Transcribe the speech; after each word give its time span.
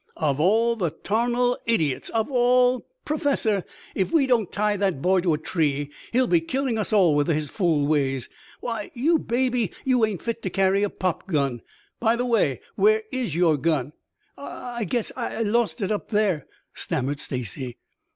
"Of 0.17 0.39
all 0.39 0.75
the 0.75 0.89
tarnal 0.89 1.59
idiots 1.67 2.09
of 2.09 2.31
all! 2.31 2.87
Professor, 3.05 3.63
if 3.93 4.11
we 4.11 4.25
don't 4.25 4.51
tie 4.51 4.75
that 4.75 4.99
boy 4.99 5.21
to 5.21 5.35
a 5.35 5.37
tree 5.37 5.91
he'll 6.11 6.25
be 6.25 6.41
killing 6.41 6.79
us 6.79 6.91
all 6.91 7.13
with 7.13 7.27
his 7.27 7.51
fool 7.51 7.85
ways. 7.85 8.27
Why, 8.61 8.89
you 8.95 9.19
baby, 9.19 9.71
you 9.85 10.03
ain't 10.03 10.23
fit 10.23 10.41
to 10.41 10.49
carry 10.49 10.81
a 10.81 10.89
pop 10.89 11.27
gun. 11.27 11.61
By 11.99 12.15
the 12.15 12.25
way, 12.25 12.61
where 12.75 13.03
is 13.11 13.35
your 13.35 13.57
gun?" 13.57 13.93
"I 14.35 14.77
I 14.79 14.83
guess, 14.85 15.11
I 15.15 15.43
lost 15.43 15.81
it 15.81 15.91
up 15.91 16.05
up 16.05 16.09
there," 16.09 16.47
stammered 16.73 17.19
Stacy. 17.19 17.77